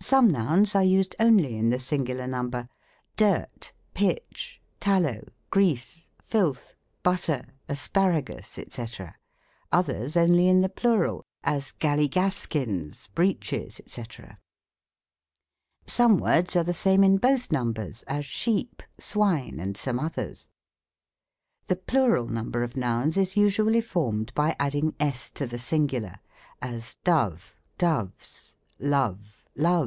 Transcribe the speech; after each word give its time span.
Some 0.00 0.30
nouns 0.30 0.76
are 0.76 0.82
used 0.84 1.16
only 1.18 1.56
in 1.58 1.70
the 1.70 1.80
singular 1.80 2.24
nurnber; 2.26 2.68
dirt, 3.16 3.72
pitch, 3.94 4.62
tallow, 4.78 5.24
grease, 5.50 6.08
filth, 6.22 6.72
butter, 7.02 7.42
asparagus, 7.68 8.56
&c.; 8.70 8.86
others 9.72 10.16
only 10.16 10.46
in 10.46 10.60
the 10.60 10.68
plural; 10.68 11.24
as, 11.42 11.72
galligaskins, 11.72 13.08
breeches, 13.14 13.80
&c, 13.86 14.04
Some 15.84 16.16
words 16.16 16.54
are 16.54 16.64
the 16.64 16.72
same 16.72 17.02
in 17.02 17.16
both 17.18 17.50
numbers; 17.50 18.04
a& 18.06 18.22
sheep, 18.22 18.82
swine, 18.98 19.58
and 19.58 19.76
some 19.76 19.98
others. 19.98 20.48
The 21.66 21.76
plural 21.76 22.28
number 22.28 22.62
of 22.62 22.76
nouns 22.76 23.16
is 23.16 23.36
usually 23.36 23.80
formed 23.80 24.32
b] 24.36 24.52
adding 24.60 24.94
s 25.00 25.28
to 25.32 25.44
the 25.44 25.58
singular; 25.58 26.20
as, 26.62 26.94
dove, 27.02 27.56
doves, 27.78 28.54
love, 28.78 29.44
love.> 29.56 29.86